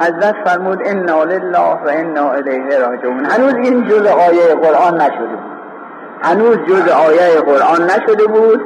حضرت 0.00 0.34
فرمود 0.44 0.78
انا 0.84 1.24
لله 1.24 1.58
و 1.58 1.88
انا 1.88 2.30
الیه 2.30 2.78
راجعون. 2.78 3.24
هنوز 3.24 3.54
این 3.54 3.88
جز 3.88 4.06
آیه 4.06 4.54
قرآن 4.54 4.94
نشده 4.94 5.26
بود. 5.26 5.52
هنوز 6.22 6.56
جز 6.56 6.88
آیه 6.88 7.40
قرآن 7.40 7.82
نشده 7.82 8.26
بود 8.26 8.60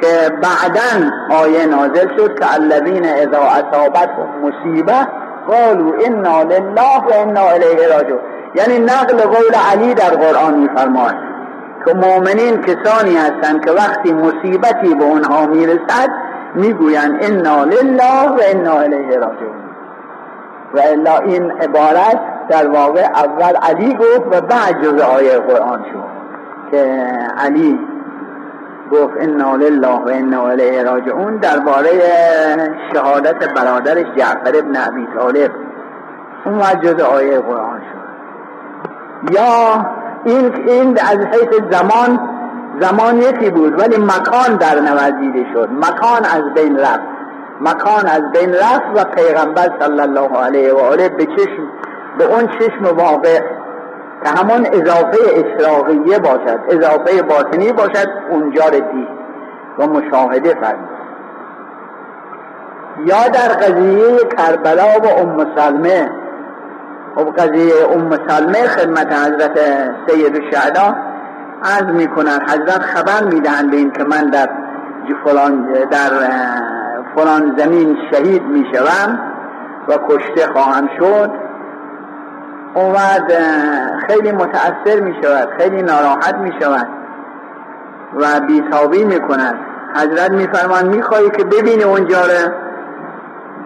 که 0.00 0.30
بعدا 0.30 1.10
آیه 1.42 1.66
نازل 1.66 2.16
شد 2.16 2.38
که 2.38 2.54
الذین 2.54 3.06
اذا 3.06 3.38
اصابت 3.38 4.10
مصیبه 4.42 5.06
قالوا 5.48 5.92
انا 6.06 6.42
لله 6.42 6.98
و 7.10 7.20
انا 7.20 7.40
الیه 7.40 7.88
راجعون. 7.96 8.31
یعنی 8.54 8.78
نقل 8.78 9.16
قول 9.16 9.54
علی 9.72 9.94
در 9.94 10.10
قرآن 10.10 10.54
میفرماید 10.54 11.32
که 11.86 11.94
مؤمنین 11.94 12.60
کسانی 12.60 13.16
هستند 13.16 13.64
که 13.64 13.70
وقتی 13.72 14.12
مصیبتی 14.12 14.94
به 14.94 15.04
اونها 15.04 15.46
می‌رسد 15.46 16.10
می‌گویند 16.54 17.24
انا 17.24 17.64
لله 17.64 18.28
و 18.28 18.40
انا 18.44 18.78
الیه 18.78 19.18
راجعون 19.18 19.62
و 20.74 20.80
الا 20.80 21.18
این 21.18 21.50
عبارت 21.50 22.20
در 22.48 22.68
واقع 22.68 23.00
اول 23.14 23.56
علی 23.56 23.94
گفت 23.94 24.26
و 24.30 24.40
بعد 24.40 24.82
جز 24.82 25.00
آیه 25.00 25.38
قرآن 25.38 25.84
شد 25.92 26.22
که 26.70 27.08
علی 27.38 27.78
گفت 28.92 29.14
انا 29.20 29.56
لله 29.56 29.88
و 29.88 30.08
انا 30.08 30.48
الیه 30.48 30.82
راجعون 30.82 31.36
درباره 31.36 31.90
شهادت 32.94 33.52
برادرش 33.54 34.06
جعفر 34.16 34.58
ابن 34.58 34.76
ابی 34.88 35.08
طالب. 35.16 35.50
اون 36.44 36.60
آیه 37.02 37.40
قرآن 37.40 37.80
شد. 37.80 38.01
یا 39.30 39.86
این 40.24 40.68
این 40.68 40.98
از 41.00 41.18
حیث 41.18 41.60
زمان 41.70 42.20
زمان 42.80 43.16
یکی 43.16 43.50
بود 43.50 43.80
ولی 43.80 43.96
مکان 43.96 44.56
در 44.56 44.80
نوازیده 44.80 45.52
شد. 45.52 45.68
مکان 45.72 46.24
از 46.24 46.54
بین 46.54 46.78
رفت. 46.78 47.12
مکان 47.60 48.06
از 48.06 48.32
بین 48.32 48.54
رفت 48.54 48.86
و 48.94 49.04
پیغمبر 49.04 49.70
صلی 49.80 50.00
الله 50.00 50.38
علیه 50.38 50.74
و 50.74 50.78
آله 50.78 51.08
به 51.08 51.26
چشم 51.26 51.68
به 52.18 52.24
اون 52.24 52.46
چشم 52.46 52.96
واقع. 52.96 53.40
که 54.24 54.28
همون 54.28 54.66
اضافه 54.72 55.18
اشراقیه 55.34 56.18
باشد. 56.18 56.60
اضافه 56.68 57.22
باطنی 57.22 57.72
باشد 57.72 58.08
اونجا 58.30 58.70
دید 58.70 59.08
و 59.78 59.86
مشاهده 59.86 60.54
فرمود. 60.54 60.88
یا 63.04 63.28
در 63.28 63.48
قضیه 63.48 64.18
کربلا 64.36 64.88
و 65.02 65.20
ام 65.20 65.46
سلمه 65.56 66.10
و 67.16 67.20
قضیه 67.20 67.72
ام 67.94 68.10
سلمه 68.28 68.66
خدمت 68.66 69.12
حضرت 69.12 69.58
سید 70.06 70.36
الشهدا 70.36 70.96
عرض 71.62 71.94
می‌کنن 71.94 72.40
حضرت 72.48 72.82
خبر 72.82 73.24
می‌دهند 73.24 73.70
به 73.70 73.76
این 73.76 73.90
که 73.90 74.04
من 74.04 74.30
در 74.30 74.50
فلان 75.24 75.66
در 75.90 76.10
فلان 77.16 77.54
زمین 77.58 77.96
شهید 78.12 78.42
می‌شوم 78.42 79.18
و 79.88 79.92
کشته 80.08 80.52
خواهم 80.52 80.88
شد. 80.98 81.30
اومد 82.74 83.32
خیلی 84.08 84.32
متأثر 84.32 85.00
می 85.00 85.14
شود 85.22 85.48
خیلی 85.58 85.82
ناراحت 85.82 86.34
می 86.34 86.52
شود 86.60 86.88
و 88.16 88.40
بیتابی 88.46 89.04
می 89.04 89.20
کند 89.20 89.54
حضرت 89.94 90.30
می 90.30 90.46
فرمان 90.46 90.88
می 90.88 91.02
خواهی 91.02 91.30
که 91.30 91.44
ببینی 91.44 91.82
اونجا 91.82 92.20
رو؟ 92.20 92.52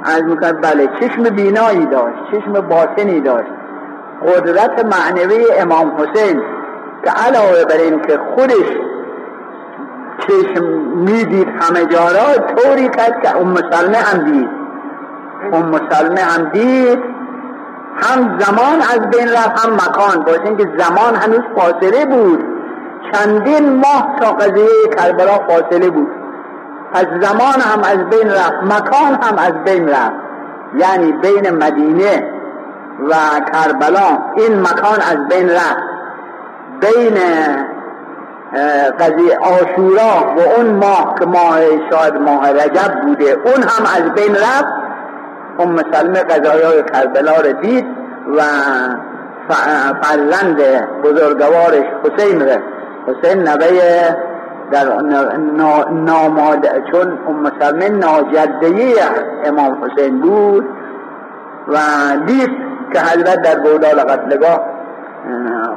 از 0.04 0.22
می 0.22 0.36
بله 0.36 0.88
چشم 1.00 1.22
بینایی 1.22 1.86
داشت 1.86 2.18
چشم 2.32 2.52
باطنی 2.52 3.20
داشت. 3.20 3.50
قدرت 4.26 4.84
معنوی 4.84 5.44
امام 5.58 5.92
حسین 5.98 6.42
که 7.04 7.10
علاوه 7.10 7.64
بر 7.64 7.76
این 7.76 8.02
که 8.02 8.18
خودش 8.34 8.66
چشم 10.18 10.64
می‌دید 10.94 11.48
همه 11.60 11.86
جارا 11.86 12.54
طوری 12.56 12.88
کرد 12.88 13.22
که 13.22 13.36
ام 13.36 13.54
سلمه 13.54 13.96
هم 13.96 14.24
دید. 14.24 14.48
ام 15.52 15.80
سلمه 15.90 16.20
هم 16.20 16.48
دید. 16.48 16.98
هم 17.96 18.38
زمان 18.38 18.80
از 18.94 19.10
بین 19.10 19.28
رفت 19.28 19.66
هم 19.66 19.74
مکان. 19.74 20.24
باشه 20.24 20.44
اینکه 20.44 20.68
زمان 20.78 21.14
هنوز 21.14 21.40
فاصله 21.56 22.06
بود. 22.06 22.44
چندین 23.12 23.76
ماه 23.76 24.16
تا 24.20 24.32
قضیه 24.32 24.66
کربلا 24.96 25.38
فاصله 25.48 25.90
بود. 25.90 26.08
از 26.96 27.06
زمان 27.20 27.60
هم 27.60 27.80
از 27.80 28.10
بین 28.10 28.30
رفت 28.30 28.62
مکان 28.62 29.14
هم 29.22 29.38
از 29.38 29.64
بین 29.64 29.88
رفت. 29.88 30.16
یعنی 30.74 31.12
بین 31.12 31.50
مدینه 31.50 32.32
و 33.08 33.14
کربلا 33.52 34.18
این 34.36 34.60
مکان 34.60 35.00
از 35.10 35.28
بین 35.28 35.50
رفت. 35.50 35.86
بین 36.80 37.18
قضیه 39.00 39.38
آشورا 39.38 40.34
و 40.36 40.40
اون 40.56 40.66
ماه 40.66 41.14
که 41.18 41.26
ماه 41.26 41.60
شاید 41.90 42.14
ماه 42.14 42.50
رجب 42.50 43.00
بوده 43.02 43.38
اون 43.44 43.62
هم 43.62 43.84
از 43.96 44.12
بین 44.14 44.34
رفت. 44.34 44.86
ام 45.58 45.76
سلمه 45.92 46.20
قضایای 46.22 46.82
کربلا 46.82 47.36
رو 47.36 47.52
دید 47.52 47.86
و 48.36 48.42
فرزند 50.02 50.60
بزرگوارش 51.02 51.84
حسین 52.04 52.40
ره 52.40 52.62
حسین 53.06 53.42
نوه 53.42 54.16
در 54.70 54.84
ناماد 55.92 56.66
چون 56.92 57.18
ام 57.28 57.52
سلمه 57.60 57.88
ناجدهی 57.88 58.94
امام 59.44 59.84
حسین 59.84 60.20
بود 60.20 60.64
و 61.68 61.78
دید 62.26 62.50
که 62.92 63.00
حضرت 63.00 63.42
در 63.42 63.60
گودال 63.60 64.00
قتلگاه 64.00 64.60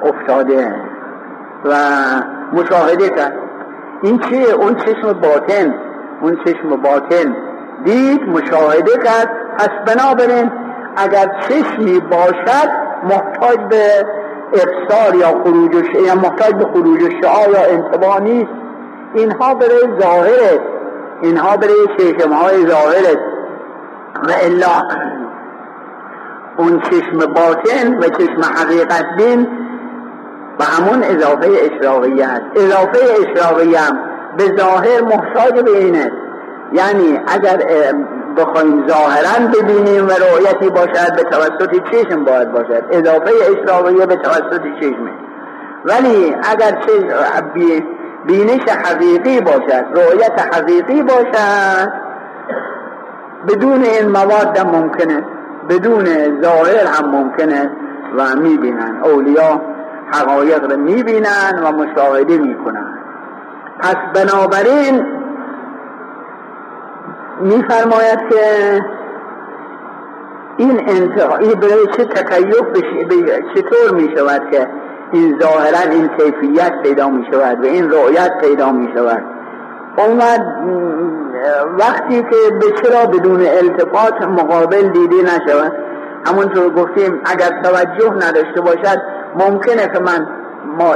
افتاده 0.04 0.76
و 1.66 1.76
مشاهده 2.54 3.10
کرد. 3.10 3.34
این 4.02 4.20
چیه 4.20 4.54
اون 4.54 4.76
چشم 4.76 5.14
باطن 5.14 5.74
اون 6.22 6.38
چشم 6.46 6.70
باطن 6.70 7.36
دید 7.86 8.22
مشاهده 8.30 8.92
کرد. 9.04 9.30
پس 9.58 9.70
بنابراین 9.86 10.52
اگر 10.96 11.32
چشمی 11.40 12.00
باشد 12.00 12.70
محتاج 13.04 13.60
به 13.70 14.06
افسار 14.54 15.16
یا 15.16 15.28
خروج 15.44 15.76
یا 16.06 16.16
محتاج 16.16 16.54
به 16.54 16.66
خروج 16.66 17.00
شعا 17.22 17.52
یا 17.52 17.66
انتباه 17.70 18.20
نیست. 18.22 18.69
اینها 19.14 19.54
برای 19.54 20.02
ظاهر 20.02 20.60
اینها 21.22 21.58
برای 21.58 21.88
چشم 21.98 22.32
های 22.32 22.68
ظاهر 22.68 23.16
و 24.16 24.32
الا 24.44 24.88
اون 26.58 26.80
چشم 26.80 27.18
باطن 27.18 27.98
و 27.98 28.02
چشم 28.02 28.42
حقیقت 28.56 29.06
بین 29.18 29.48
و 30.60 30.64
همون 30.64 31.04
اضافه 31.04 31.50
اشراقیه 31.62 32.26
است. 32.26 32.44
اضافه 32.56 33.00
اشراقیه 33.20 33.80
هم 33.80 34.00
به 34.38 34.44
ظاهر 34.58 35.02
محتاج 35.02 35.64
به 35.64 35.78
این 35.78 35.96
است. 35.96 36.12
یعنی 36.74 37.20
اگر 37.28 37.58
بخوایم 38.38 38.88
ظاهرا 38.88 39.48
ببینیم 39.48 40.08
و 40.08 40.12
رؤیتی 40.12 40.70
باشد 40.70 41.16
به 41.16 41.24
توسط 41.24 41.76
چشم 41.92 42.24
باید 42.24 42.52
باشد. 42.52 42.84
اضافه 42.92 43.32
اشراقیه 43.52 44.06
به 44.06 44.16
توسط 44.16 44.62
چشمه. 44.80 45.12
ولی 45.86 46.36
اگر 46.52 46.72
چه 46.72 46.92
بینش 48.26 48.70
حقیقی 48.70 49.42
باشد 49.42 49.86
رؤیت 49.96 50.56
حقیقی 50.56 51.04
باشد. 51.04 51.92
بدون 53.48 53.84
این 53.84 54.08
مواد 54.08 54.60
ممکنه 54.60 55.24
بدون 55.70 56.06
ظاهر 56.42 56.86
هم 56.86 57.10
ممکنه 57.10 57.72
و 58.18 58.36
می‌بینن. 58.36 59.02
اولیا 59.04 59.62
حقایق 60.12 60.72
رو 60.72 60.78
می‌بینن 60.78 61.64
و 61.64 61.72
مشاهده 61.72 62.38
می‌کنن. 62.38 63.00
پس 63.80 63.96
بنابراین 64.16 65.06
میفرماید 67.42 68.20
که 68.30 68.80
این 70.58 70.90
انتهایی 70.90 71.56
برای 71.56 71.88
چه 71.98 72.06
تکیف 72.06 72.64
چطور 73.56 73.92
می 73.96 74.18
شود 74.18 74.52
که 74.52 74.68
این 75.12 75.40
ظاهرا 75.42 75.92
این 75.92 76.08
کیفیت 76.08 76.82
پیدا 76.84 77.10
می 77.10 77.26
شود 77.32 77.64
و 77.64 77.68
این 77.68 77.92
رؤیت 77.92 78.38
پیدا 78.42 78.72
می 78.72 78.90
شود. 78.96 79.24
اومد 79.98 80.46
وقتی 81.80 82.22
که 82.22 82.36
به 82.60 82.66
چرا 82.82 83.06
بدون 83.06 83.42
التفات 83.42 84.22
مقابل 84.22 84.88
دیده 84.88 85.16
نشود 85.16 85.72
همونطور 86.26 86.70
گفتیم 86.70 87.22
اگر 87.26 87.62
توجه 87.64 88.14
نداشته 88.14 88.62
باشد 88.62 89.02
ممکنه 89.36 89.88
که 89.88 90.00
من 90.00 90.28
ما 90.78 90.96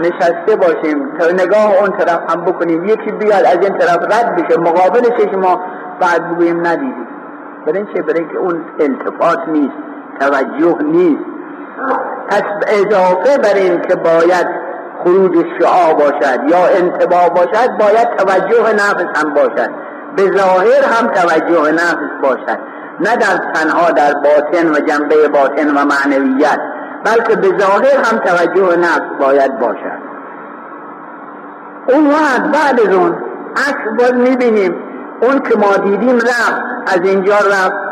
نشسته 0.00 0.56
باشیم. 0.56 1.18
تا 1.18 1.26
نگاه 1.26 1.78
اون 1.80 1.90
طرف 1.90 2.20
هم 2.30 2.44
بکنیم. 2.44 2.84
یکی 2.84 3.10
بیاد 3.10 3.44
از 3.44 3.58
این 3.62 3.78
طرف 3.78 3.98
رد 4.04 4.36
بشه. 4.36 4.60
مقابل 4.60 5.36
ما 5.36 5.60
بعد 6.00 6.30
بگوییم 6.30 6.66
ندیدیم. 6.66 7.06
برای 7.66 7.84
چه؟ 7.94 8.02
برای 8.02 8.24
که 8.24 8.38
اون 8.38 8.64
التفات 8.80 9.48
نیست 9.48 9.74
توجه 10.20 10.82
نیست. 10.82 11.31
پس 12.28 12.42
اضافه 12.66 13.38
بر 13.38 13.54
این 13.54 13.80
که 13.80 13.94
باید 13.94 14.46
خروج 15.04 15.46
شعا 15.60 15.94
باشد 15.94 16.40
یا 16.48 16.66
انتباه 16.66 17.28
باشد 17.28 17.70
باید 17.80 18.08
توجه 18.16 18.72
نفس 18.74 19.18
هم 19.18 19.34
باشد. 19.34 19.70
به 20.16 20.22
ظاهر 20.22 20.84
هم 20.84 21.06
توجه 21.06 21.72
نفس 21.72 22.22
باشد. 22.22 22.58
نه 23.00 23.16
در 23.16 23.52
تنها 23.54 23.90
در 23.90 24.14
باطن 24.14 24.68
و 24.68 24.74
جنبه 24.74 25.28
باطن 25.28 25.68
و 25.68 25.84
معنویت 25.84 26.60
بلکه 27.04 27.36
به 27.36 27.48
ظاهر 27.58 27.96
هم 28.04 28.18
توجه 28.18 28.76
نفس 28.76 29.18
باید 29.20 29.58
باشد. 29.58 30.02
اون 31.88 32.06
وقت 32.06 32.42
بعد 32.42 32.80
از 32.80 32.94
اون 32.94 33.16
عکس 33.56 33.98
باز 33.98 34.14
می‌بینیم. 34.14 34.74
اون 35.22 35.38
که 35.38 35.58
ما 35.58 35.76
دیدیم 35.76 36.16
رفت 36.16 36.62
از 36.86 37.00
اینجا 37.04 37.34
رفت. 37.34 37.82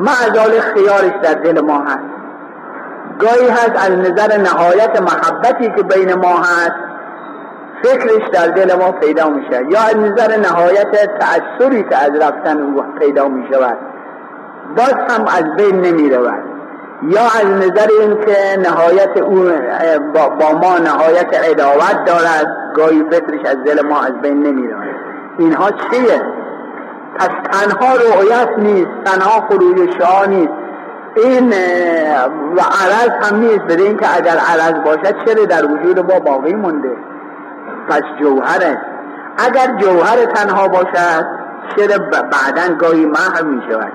معذال 0.00 0.60
خیارش 0.60 1.12
در 1.22 1.34
دل 1.34 1.60
ما 1.60 1.80
هست. 1.84 2.19
گاهی 3.20 3.48
هست 3.48 3.90
از 3.90 3.90
نظر 3.90 4.36
نهایت 4.36 5.00
محبتی 5.00 5.72
که 5.76 5.82
بین 5.82 6.14
ما 6.14 6.36
هست. 6.38 6.76
فکرش 7.82 8.28
در 8.32 8.46
دل 8.46 8.74
ما 8.74 8.92
پیدا 8.92 9.28
میشه. 9.28 9.64
یا 9.68 9.80
از 9.80 9.96
نظر 9.96 10.36
نهایت 10.36 11.18
تأثری 11.18 11.82
که 11.82 11.96
از 11.96 12.10
رفتن 12.20 12.62
او 12.62 12.82
پیدا 12.98 13.28
می‌شود. 13.28 13.78
باز 14.76 14.94
هم 15.08 15.24
از 15.24 15.56
بین 15.56 15.80
نمی 15.80 16.10
رود 16.10 16.42
یا 17.02 17.22
از 17.22 17.46
نظر 17.46 17.88
اینکه 18.00 18.36
نهایت 18.58 19.16
او 19.16 19.50
با 20.14 20.52
ما 20.52 20.78
نهایت 20.78 21.34
عداوت 21.50 22.04
دارد 22.06 22.72
گاهی 22.74 23.04
فکرش 23.10 23.46
از 23.46 23.56
دل 23.64 23.86
ما 23.86 24.00
از 24.00 24.12
بین 24.22 24.42
نمی 24.42 24.68
رود 24.68 24.94
اینها 25.38 25.70
چیه؟ 25.70 26.22
پس 27.18 27.28
تنها 27.52 27.94
رؤیت 27.94 28.58
نیست. 28.58 28.90
تنها 29.04 29.46
خروج 29.48 29.90
شاه 29.98 30.26
نیست. 30.26 30.52
این 31.16 31.52
و 32.56 32.60
عرض 32.60 33.10
هم 33.22 33.36
نیست. 33.36 33.58
به 33.58 33.82
اینکه 33.82 34.16
اگر 34.16 34.36
عرض 34.36 34.84
باشد 34.84 35.24
چرا 35.24 35.44
در 35.44 35.72
وجود 35.72 36.12
ما 36.12 36.20
باقی 36.20 36.54
مونده؟ 36.54 36.96
پس 37.88 38.02
جوهره. 38.20 38.80
اگر 39.38 39.76
جوهر 39.76 40.24
تنها 40.24 40.68
باشد 40.68 41.26
چرا 41.76 41.98
بعدا 42.08 42.74
گاهی 42.78 43.06
محو 43.06 43.46
می 43.46 43.62
شود؟ 43.70 43.92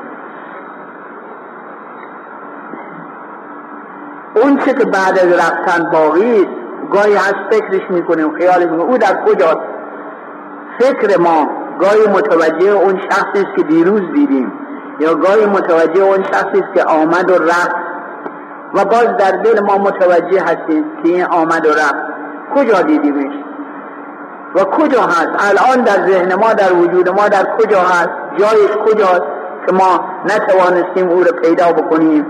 اون 4.35 4.57
چه 4.57 4.73
که 4.73 4.85
بعد 4.85 5.19
از 5.19 5.27
رفتن 5.27 5.89
باقی 5.91 6.47
گاهی 6.91 7.15
از 7.15 7.33
فکرش 7.51 7.89
می‌کنیم 7.89 8.37
خیالش 8.37 8.63
می‌کنیم 8.63 8.81
او 8.81 8.97
در 8.97 9.23
کجاست؟ 9.25 9.59
فکر 10.79 11.19
ما 11.19 11.47
گاهی 11.79 12.07
متوجه 12.07 12.71
اون 12.71 13.01
شخصی 13.09 13.47
که 13.55 13.63
دیروز 13.63 14.01
دیدیم. 14.13 14.64
یا 14.99 15.15
گاهی 15.15 15.45
متوجه 15.45 16.03
اون 16.03 16.23
شخصی 16.23 16.59
است 16.59 16.73
که 16.73 16.83
آمد 16.83 17.31
و 17.31 17.35
رفت. 17.35 17.75
و 18.73 18.85
باز 18.85 19.17
در 19.17 19.31
دل 19.31 19.59
ما 19.59 19.77
متوجه 19.77 20.41
هستیم 20.41 20.85
که 21.03 21.09
این 21.09 21.25
آمد 21.25 21.65
و 21.65 21.69
رفت. 21.69 22.05
کجا 22.55 22.81
دیدیمش؟ 22.81 23.33
و 24.55 24.63
کجا 24.63 25.01
هست؟ 25.01 25.29
الان 25.49 25.83
در 25.83 26.07
ذهن 26.07 26.35
ما 26.35 26.53
در 26.53 26.73
وجود 26.73 27.09
ما 27.09 27.27
در 27.27 27.45
کجا 27.57 27.79
هست؟ 27.79 28.09
جایش 28.37 28.71
کجاست 28.85 29.25
که 29.65 29.73
ما 29.73 30.05
نتوانستیم 30.25 31.09
او 31.09 31.23
رو 31.23 31.31
پیدا 31.41 31.71
بکنیم؟ 31.71 32.25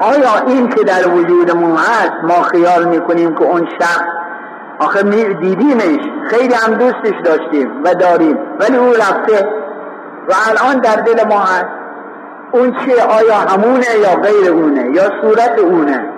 آیا 0.00 0.46
این 0.46 0.68
که 0.68 0.84
در 0.84 1.08
وجودمون 1.08 1.76
هست 1.76 2.12
ما 2.22 2.42
خیال 2.42 2.84
می‌کنیم 2.84 3.34
که 3.34 3.44
اون 3.44 3.68
شخص 3.80 4.04
آخه 4.84 5.02
دیدیمش 5.32 6.00
خیلی 6.28 6.54
هم 6.54 6.74
دوستش 6.74 7.14
داشتیم 7.24 7.70
و 7.84 7.94
داریم. 7.94 8.38
ولی 8.60 8.76
او 8.76 8.92
رفته 8.92 9.48
و 10.28 10.32
الان 10.50 10.80
در 10.80 10.96
دل 10.96 11.28
ما 11.28 11.38
هست. 11.38 11.82
اون 12.52 12.72
چیه؟ 12.72 13.02
آیا 13.02 13.34
همونه 13.34 13.86
یا 14.02 14.16
غیر 14.22 14.52
اونه؟ 14.52 14.90
یا 14.94 15.02
صورت 15.22 15.58
اونه؟ 15.58 16.08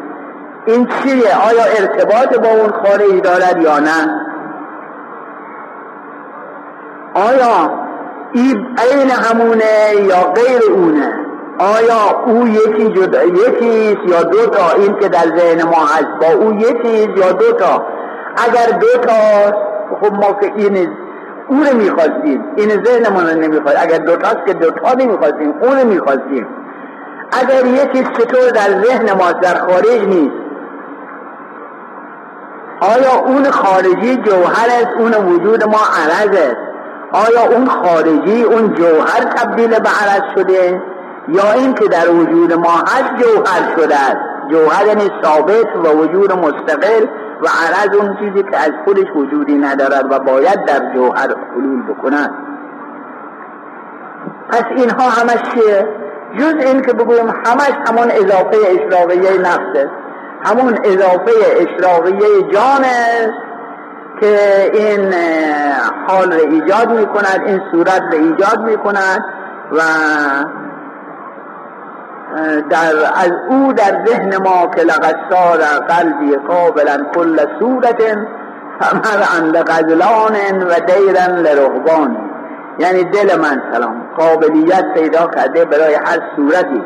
این 0.66 0.87
چیه؟ 0.87 1.37
آیا 1.50 1.64
ارتباط 1.79 2.38
با 2.38 2.48
اون 2.48 2.70
خارج 2.70 3.22
دارد 3.22 3.62
یا 3.62 3.79
نه؟ 3.79 4.20
آیا 7.14 7.85
این 8.35 9.11
همونه 9.11 10.05
یا 10.09 10.33
غیر 10.33 10.72
اونه؟ 10.72 11.14
آیا 11.59 12.22
او 12.27 12.48
یکی 12.48 12.88
جدا 12.88 13.24
یکیست 13.24 14.00
یا 14.07 14.22
دو 14.22 14.46
تا 14.46 14.72
این 14.77 14.96
که 15.00 15.09
در 15.09 15.38
ذهن 15.38 15.62
ما 15.62 15.87
هست. 15.87 16.09
با 16.20 16.44
او 16.44 16.55
یکیست 16.55 17.18
یا 17.18 17.33
دو 17.33 17.53
تا 17.53 17.87
اگر 18.37 18.79
دو 18.79 18.87
تا 18.87 19.14
خب 20.01 20.12
ما 20.14 20.33
که 20.40 20.53
این 20.57 20.88
او 21.49 21.57
رو 21.57 21.77
می‌خواستیم 21.77 22.44
این 22.57 22.85
ذهنمون 22.85 23.27
رو 23.27 23.40
نمی‌خواست. 23.40 23.83
اگر 23.83 23.99
دو 23.99 24.16
تاست 24.16 24.47
که 24.47 24.55
دو 24.55 24.70
تا 24.70 24.92
نمی‌خواستیم 24.92 25.55
اون 25.62 25.79
رو 25.79 25.88
می‌خواستیم. 25.88 26.47
اگر 27.33 27.66
یکی 27.66 28.05
چطور 28.05 28.51
در 28.51 28.83
ذهن 28.85 29.12
ما 29.12 29.33
در 29.33 29.55
خارج 29.55 30.01
نیست 30.07 30.44
آیا 32.81 33.18
اون 33.27 33.51
خارجی 33.51 34.16
جوهر 34.16 34.66
است؟ 34.68 34.88
اون 34.99 35.14
وجود 35.14 35.64
ما 35.64 35.81
عرض 36.03 36.37
است. 36.37 36.57
آیا 37.12 37.57
اون 37.57 37.68
خارجی 37.68 38.42
اون 38.42 38.75
جوهر 38.75 39.25
تبدیل 39.37 39.70
به 39.70 39.88
عرض 39.88 40.23
شده؟ 40.35 40.83
یا 41.29 41.53
این 41.53 41.75
که 41.75 41.88
در 41.88 42.11
وجود 42.11 42.53
ما 42.53 42.73
هست 42.73 43.23
جوهر 43.23 43.77
شده 43.77 43.94
است. 43.94 44.16
جوهر 44.51 44.87
یعنی 44.87 45.11
ثابت 45.25 45.77
و 45.85 45.88
وجود 45.88 46.33
مستقل. 46.33 47.07
و 47.42 47.47
عرض 47.47 47.97
اون 47.97 48.16
چیزی 48.16 48.42
که 48.42 48.57
از 48.57 48.70
خودش 48.85 49.07
وجودی 49.16 49.55
ندارد 49.55 50.12
و 50.12 50.18
باید 50.18 50.64
در 50.64 50.94
جوهر 50.94 51.35
حلول 51.55 51.83
بکند 51.83 52.31
پس 54.49 54.64
اینها 54.77 55.09
همش 55.09 55.42
چیه؟ 55.55 55.88
جز 56.38 56.55
این 56.64 56.83
که 56.83 56.92
بگویم 56.92 57.29
همش 57.29 57.73
همون 57.88 58.11
اضافه 58.11 58.57
اشراقیه 58.68 59.40
نفس 59.40 59.87
همون 60.44 60.79
اضافه 60.85 61.33
اشراقیه 61.57 62.42
جان 62.53 62.85
است 62.85 63.38
که 64.20 64.70
این 64.73 65.14
حال 66.09 66.33
را 66.33 66.38
ایجاد 66.38 66.92
می 66.92 67.07
کند 67.07 67.42
این 67.47 67.61
صورت 67.70 68.03
را 68.12 68.18
ایجاد 68.18 68.61
می 68.61 68.77
کند 68.77 69.25
و 69.73 69.81
در 72.70 72.92
از 73.14 73.33
او 73.49 73.73
در 73.73 74.05
ذهن 74.07 74.37
ما 74.37 74.66
که 74.66 74.83
لقد 74.83 75.16
سار 75.31 75.59
قلبی 75.88 76.37
قابلا 76.37 76.97
کل 77.14 77.47
صورت 77.59 78.03
فمر 78.81 79.23
عند 79.38 79.57
غزلان 79.57 80.62
و 80.62 80.75
دیرن 80.87 81.38
لرهبان 81.38 82.16
یعنی 82.79 83.05
دل 83.05 83.38
من 83.40 83.62
سلام 83.73 84.03
قابلیت 84.18 84.85
پیدا 84.94 85.27
کرده 85.27 85.64
برای 85.64 85.94
هر 85.94 86.20
صورتی. 86.37 86.83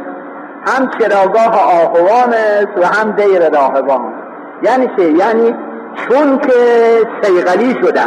هم 0.66 0.90
چراگاه 0.98 1.80
آهوان 1.82 2.32
است 2.32 2.78
و 2.78 2.86
هم 2.86 3.10
دیر 3.10 3.48
راهبان 3.48 4.12
یعنی 4.62 4.90
چه؟ 4.96 5.12
یعنی 5.12 5.54
چون 5.94 6.38
که 6.38 6.52
سیغلی 7.22 7.74
شده 7.82 8.00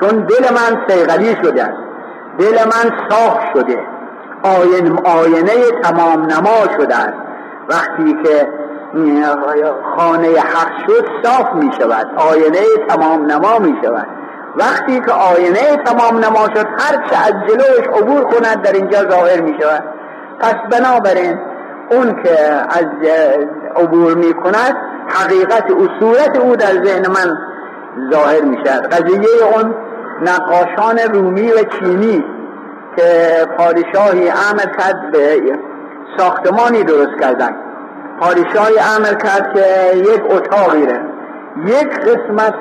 چون 0.00 0.10
دل 0.10 0.54
من 0.54 0.86
سیغلی 0.88 1.36
شده. 1.42 1.72
دل 2.38 2.64
من 2.64 2.90
صاف 3.10 3.38
شده. 3.54 3.78
آین 4.44 4.98
آینه 5.04 5.70
تمام 5.82 6.22
نما 6.22 6.78
شده 6.78 6.96
است 6.96 7.18
وقتی 7.68 8.16
که 8.24 8.48
خانه 9.96 10.28
حق 10.28 10.86
شد 10.86 11.06
صاف 11.24 11.54
می 11.54 11.72
شود. 11.80 12.06
آینه 12.16 12.58
تمام 12.88 13.24
نما 13.32 13.58
می 13.58 13.76
شود. 13.84 14.06
وقتی 14.56 15.00
که 15.00 15.12
آینه 15.12 15.76
تمام 15.84 16.24
نما 16.24 16.46
شد 16.54 16.66
هر 16.78 17.08
چه 17.10 17.16
از 17.26 17.34
جلوش 17.48 17.86
عبور 18.00 18.24
کند 18.24 18.62
در 18.62 18.72
اینجا 18.72 18.98
ظاهر 19.10 19.40
می 19.40 19.58
شود. 19.60 19.84
پس 20.40 20.54
بنابراین 20.70 21.38
اون 21.90 22.22
که 22.22 22.38
از 22.52 22.86
عبور 23.76 24.14
می 24.14 24.34
کند 24.34 24.76
حقیقت 25.08 25.70
او 25.70 25.88
صورت 26.00 26.38
او 26.38 26.56
در 26.56 26.84
ذهن 26.84 27.06
من 27.06 27.38
ظاهر 28.12 28.40
می 28.40 28.58
شود. 28.64 28.86
قضیه 28.86 29.28
اون 29.54 29.74
نقاشان 30.22 30.98
رومی 31.12 31.50
و 31.52 31.64
چینی 31.78 32.24
که 32.96 33.30
پادشاهی 33.58 34.28
امر 34.28 34.76
کرد 34.78 35.10
به 35.12 35.40
ساختمانی 36.18 36.82
درست 36.82 37.20
کردن. 37.20 37.56
پادشاهی 38.20 38.78
امر 38.96 39.14
کرد 39.14 39.52
که 39.54 39.96
یک 39.96 40.22
اتاقی 40.30 40.86
ره 40.86 41.00
یک 41.66 42.00
قسمت 42.00 42.54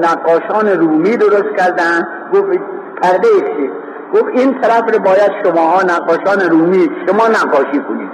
نقاشان 0.00 0.68
رومی 0.68 1.16
درست 1.16 1.56
کردن. 1.58 2.08
گفت 2.34 2.60
پرده 3.02 3.28
چی 3.28 3.70
گفت 4.14 4.28
این 4.32 4.60
طرف 4.60 4.94
رو 4.94 4.98
باید 4.98 5.30
شماها 5.44 5.82
نقاشان 5.82 6.50
رومی 6.50 6.90
شما 7.06 7.28
نقاشی 7.28 7.80
کنید. 7.88 8.10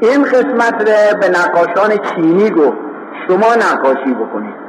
این 0.00 0.22
قسمت 0.22 0.74
رو 0.74 1.18
به 1.20 1.28
نقاشان 1.28 1.98
چینی 1.98 2.50
گفت. 2.50 2.78
شما 3.28 3.54
نقاشی 3.54 4.14
بکنید. 4.14 4.66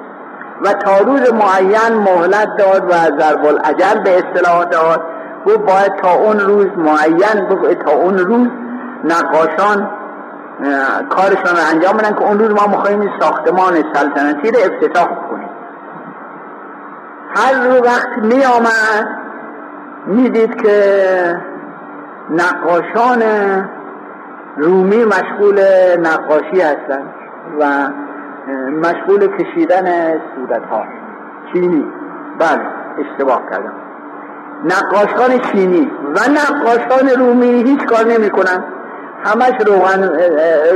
و 0.61 0.73
تا 0.73 0.97
روز 0.97 1.33
معین 1.33 1.93
مهلت 1.93 2.55
داد 2.57 2.83
و 2.89 3.19
ضرب 3.19 3.45
العجل 3.45 3.99
به 4.03 4.17
اصطلاح 4.17 4.65
داد. 4.65 5.01
گفت 5.47 5.57
باید 5.59 5.95
تا 5.95 6.13
اون 6.13 6.39
روز 6.39 6.67
معین 6.77 7.47
گفت 7.49 7.85
تا 7.85 7.91
اون 7.91 8.17
روز 8.17 8.47
نقاشان 9.03 9.89
کارشان 11.09 11.55
رو 11.55 11.73
انجام 11.73 11.97
بدن 11.97 12.15
که 12.15 12.21
اون 12.21 12.39
روز 12.39 12.49
ما 12.49 12.67
می‌خوایم 12.67 13.11
ساختمان 13.19 13.73
سلطنتی 13.93 14.51
رو 14.51 14.57
افتتاح 14.59 15.07
کنیم. 15.29 15.49
هر 17.35 17.81
وقت 17.83 18.17
می 18.17 18.45
آمد 18.45 19.07
می‌دید 20.05 20.61
که 20.61 21.41
نقاشان 22.29 23.23
رومی 24.57 25.05
مشغول 25.05 25.61
نقاشی 25.99 26.61
هستند 26.61 27.13
و 27.59 27.89
مشغول 28.69 29.27
کشیدن 29.37 30.11
صورت 30.11 30.63
ها 30.71 30.83
چینی. 31.53 31.85
بله 32.39 32.61
اشتباه 32.97 33.41
کردم. 33.51 33.86
نقاشان 34.63 35.39
چینی 35.39 35.91
و 36.15 36.19
نقاشان 36.31 37.09
رومی 37.19 37.63
هیچ 37.63 37.85
کار 37.85 38.05
نمی 38.05 38.29
کنن 38.29 38.63
همش 39.25 39.53
روغن, 39.65 40.11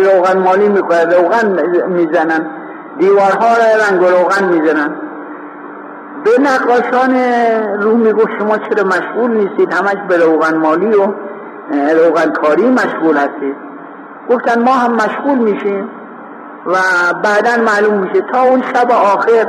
روغن 0.06 0.38
مالی 0.38 0.70
می‌کنن 0.70 1.12
روغن 1.12 1.48
می‌زنن. 1.88 2.46
دیوارها 2.98 3.48
را 3.48 3.86
رنگ 3.90 4.02
و 4.02 4.06
روغن 4.06 4.44
می‌زنن. 4.44 4.96
به 6.24 6.32
نقاشان 6.40 7.16
رومی 7.80 8.14
گفت 8.14 8.30
شما 8.40 8.58
چرا 8.58 8.84
مشغول 8.84 9.32
نیستید؟ 9.32 9.74
همش 9.74 9.98
به 10.08 10.18
روغن 10.18 10.58
مالی 10.58 10.96
و 10.96 11.14
روغن 12.04 12.32
کاری 12.32 12.70
مشغول 12.70 13.18
هستید. 13.18 13.56
گفتن 14.30 14.62
ما 14.64 14.72
هم 14.72 14.94
مشغول 14.94 15.38
میشیم 15.38 15.90
و 16.66 16.74
بعدا 17.24 17.64
معلوم 17.64 17.94
میشه 17.94 18.22
تا 18.34 18.42
اون 18.42 18.62
شب 18.62 18.92
آخر 18.92 19.48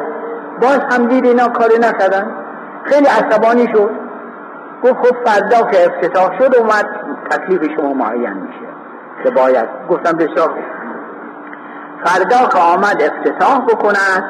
باز 0.60 0.80
هم 0.90 1.06
دید 1.06 1.26
اینا 1.26 1.48
کاری 1.48 1.78
نکردن. 1.78 2.26
خیلی 2.84 3.06
عصبانی 3.06 3.68
شد. 3.72 3.90
گفت 4.84 4.94
خب 4.94 5.16
فردا 5.24 5.70
که 5.70 5.86
افتتاح 5.86 6.38
شد 6.38 6.56
اومد 6.56 6.86
تکلیف 7.30 7.76
شما 7.76 7.92
معین 7.92 8.32
میشه 8.32 8.68
که 9.24 9.30
باید 9.30 9.68
گفتم 9.90 10.12
بسیار 10.12 10.54
فردا 12.04 12.48
که 12.48 12.58
آمد 12.58 13.02
افتتاح 13.02 13.66
بکنن 13.66 14.24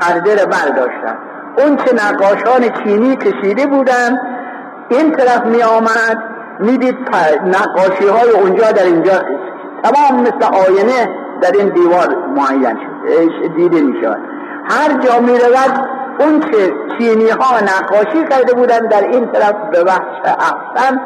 پرده 0.00 0.42
رو 0.42 0.46
برداشتن 0.48 1.18
اون 1.58 1.76
چه 1.76 1.94
نقاشان 1.94 2.84
چینی 2.84 3.16
کشیده 3.16 3.66
بودن 3.66 4.18
این 4.88 5.12
طرف 5.12 5.46
می 5.46 5.62
آمد 5.62 6.22
می‌دید 6.60 6.96
نقاشی 7.44 8.08
های 8.08 8.30
اونجا 8.30 8.72
در 8.72 8.84
اینجا 8.84 9.12
تمام 9.82 10.20
مثل 10.20 10.44
آینه 10.54 11.08
در 11.40 11.52
این 11.52 11.68
دیوار 11.68 12.16
معین 12.36 12.78
دیده 13.56 13.80
می 13.80 14.02
شود 14.02 14.20
هر 14.70 14.92
جا 14.92 15.20
می 15.20 15.38
رود 15.38 15.88
اون 16.18 16.40
که 16.40 16.74
چینی 16.98 17.28
ها 17.28 17.60
نقاشی 17.60 18.24
کرده 18.30 18.54
بودن 18.54 18.78
در 18.78 19.02
این 19.02 19.32
طرف 19.32 19.54
به 19.72 19.84
وحش 19.84 20.20
احسن 20.24 21.00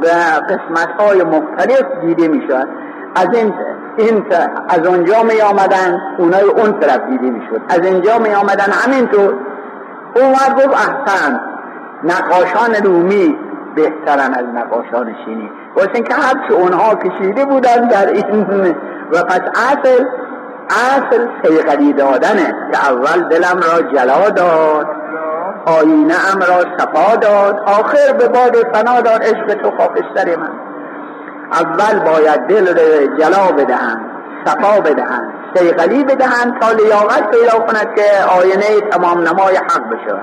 به 0.00 0.08
قسمت 0.48 1.00
های 1.00 1.22
مختلف 1.22 1.84
دیده 2.00 2.28
می 2.28 2.42
شود 2.48 2.68
از 3.16 3.28
این, 3.34 3.54
این 3.96 4.26
از 4.68 4.86
اونجا 4.86 5.22
می 5.22 5.40
آمدن 5.40 6.00
اونای 6.18 6.42
اون 6.42 6.80
طرف 6.80 7.00
دیده 7.08 7.30
می 7.30 7.42
شود 7.50 7.62
از 7.68 7.86
اینجا 7.86 8.18
می 8.18 8.34
آمدن 8.34 8.72
همینطور. 8.72 9.34
اومد 10.16 10.54
گفت 10.56 10.76
احسن 10.76 11.40
نقاشان 12.04 12.74
رومی 12.84 13.36
بهترن 13.74 14.34
از 14.34 14.44
نقاشان 14.54 15.16
چینی. 15.24 15.50
واسه 15.76 16.02
که 16.02 16.14
هرچه 16.14 16.54
اونها 16.54 16.94
کشیده 16.94 17.44
بودن 17.44 17.88
در 17.88 18.08
این 18.08 18.46
و 19.12 19.22
پس 19.22 19.40
اصل 19.54 20.04
اصل 20.70 21.28
سیغلی 21.44 21.92
دادنه 21.92 22.54
که 22.72 22.90
اول 22.90 23.28
دلم 23.28 23.60
را 23.60 23.82
جلا 23.92 24.30
داد 24.30 24.86
آینه 25.66 26.14
ام 26.32 26.40
را 26.40 26.76
صفا 26.78 27.16
داد 27.16 27.60
آخر 27.66 28.12
به 28.18 28.28
باد 28.28 28.56
فنا 28.72 29.00
داد 29.00 29.22
عشق 29.22 29.54
تو 29.54 29.70
خاکستر 29.70 30.36
من. 30.36 30.50
اول 31.52 31.98
باید 31.98 32.40
دل 32.46 32.66
را 32.66 33.16
جلا 33.18 33.52
بدهند 33.52 34.00
صفا 34.46 34.80
بدهند 34.80 35.32
سیغلی 35.54 36.04
بدهند 36.04 36.60
تا 36.60 36.72
لیاقت 36.72 37.30
پیدا 37.30 37.58
کند 37.58 37.94
که 37.94 38.02
آینه 38.40 38.80
تمام 38.90 39.18
نمای 39.18 39.56
حق 39.56 39.88
بشه. 39.90 40.16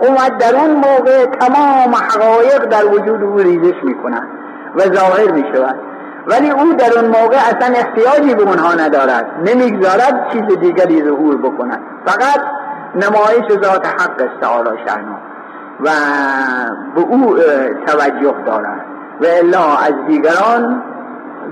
اومد 0.00 0.38
در 0.38 0.56
اون 0.56 0.70
موقع 0.70 1.26
تمام 1.26 1.94
حقایق 1.94 2.64
در 2.64 2.86
وجود 2.86 3.22
او 3.22 3.38
ریزش 3.38 3.76
می‌کنند 3.82 4.28
و 4.76 4.80
ظاهر 4.80 5.30
می‌شود. 5.30 5.91
ولی 6.26 6.50
او 6.50 6.72
در 6.72 6.98
اون 6.98 7.04
موقع 7.04 7.36
اصلا 7.36 7.74
احتیاجی 7.74 8.34
به 8.34 8.42
اونها 8.42 8.74
ندارد. 8.74 9.26
نمی‌گذارد 9.46 10.28
چیز 10.32 10.58
دیگری 10.58 11.04
ظهور 11.04 11.36
بکند. 11.36 11.80
فقط 12.06 12.40
نمایش 12.94 13.64
ذات 13.64 13.86
حق 13.86 14.20
است 14.20 14.40
تعالی 14.40 14.78
شأنه 14.86 15.16
و 15.80 15.90
به 16.94 17.00
او 17.00 17.36
توجه 17.86 18.34
دارد. 18.46 18.84
و 19.20 19.26
الا 19.26 19.76
از 19.76 19.94
دیگران 20.06 20.82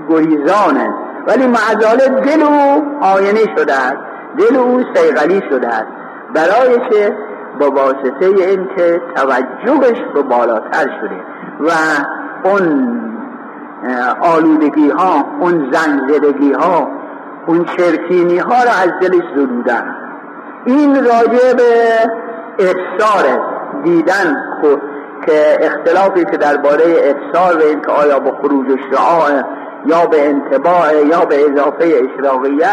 گریزان 0.09 0.77
است. 0.77 0.97
ولی 1.27 1.47
معذاله 1.47 2.21
دل 2.21 2.43
او 2.43 2.83
آینه 3.01 3.55
شده 3.57 3.73
است. 3.73 3.97
دل 4.37 4.55
او 4.55 4.81
سیغلی 4.95 5.41
شده 5.49 5.67
است. 5.67 5.87
برای 6.33 6.89
چه 6.89 7.15
با 7.59 7.71
واسطه 7.71 8.25
این 8.25 8.69
که 8.75 9.01
توجهش 9.15 9.97
به 10.13 10.21
بالاتر 10.21 10.89
شده 11.01 11.15
و 11.59 11.71
اون 12.43 13.00
آلودگی 14.21 14.89
ها 14.89 15.25
اون 15.39 15.71
زنجرگی 15.71 16.53
ها 16.53 16.87
اون 17.45 17.65
چرکینی 17.65 18.37
ها 18.37 18.63
را 18.63 18.71
از 18.83 18.91
دلش 19.01 19.23
زدودن. 19.35 19.95
این 20.65 20.95
راجع 20.95 21.53
به 21.53 21.63
افسار 22.59 23.39
دیدن 23.83 24.35
که 25.25 25.57
اختلافی 25.61 26.25
که 26.25 26.37
درباره 26.37 26.83
افسار 26.85 27.57
و 27.57 27.61
اینکه 27.61 27.91
آیا 27.91 28.19
به 28.19 28.31
خروج 28.31 28.79
شعاع 28.91 29.31
یا 29.85 30.05
به 30.05 30.29
انتباع 30.29 31.05
یا 31.05 31.25
به 31.25 31.45
اضافه 31.45 31.85
اشراقیه. 31.85 32.67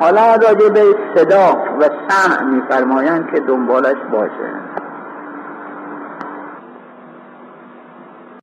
حالا 0.00 0.34
راجع 0.34 0.68
به 0.68 0.82
صدا 1.16 1.62
و 1.80 1.84
سمع 2.08 2.42
میفرمایند 2.42 3.30
که 3.34 3.40
دنبالش 3.40 3.96
باشه. 4.12 4.63